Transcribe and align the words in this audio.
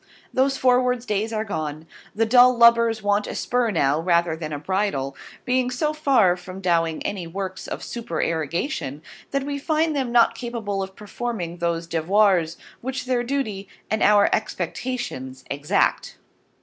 Those 0.33 0.57
forwards 0.57 1.05
Days 1.05 1.31
are 1.31 1.45
gone, 1.45 1.85
The 2.15 2.25
dull 2.25 2.57
Lubbers 2.57 3.03
want 3.03 3.27
a 3.27 3.35
Spur 3.35 3.69
now, 3.69 3.99
rather 3.99 4.35
than 4.35 4.51
a 4.51 4.57
Bridle: 4.57 5.15
being 5.45 5.69
so 5.69 5.93
far 5.93 6.35
from 6.35 6.59
doing 6.59 7.03
any 7.05 7.27
works 7.27 7.67
of 7.67 7.83
Supererregation 7.83 9.01
that 9.29 9.43
we 9.43 9.59
find 9.59 9.95
them 9.95 10.11
not 10.11 10.33
capable 10.33 10.81
of 10.81 10.95
performing 10.95 11.57
those 11.57 11.85
Devoirs 11.85 12.57
which 12.81 13.05
their 13.05 13.23
Duty, 13.23 13.67
and 13.91 14.01
our 14.01 14.27
Expectations 14.33 15.45
Exact. 15.51 16.17